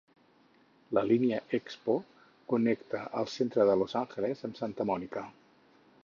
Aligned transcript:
La 0.97 1.01
línia 1.09 1.41
Expo 1.57 1.97
connecta 2.53 3.01
el 3.21 3.29
centre 3.33 3.67
de 3.71 3.75
Los 3.81 3.93
Angeles 4.01 4.41
amb 4.49 4.57
Santa 4.61 4.89
Mònica. 4.91 5.27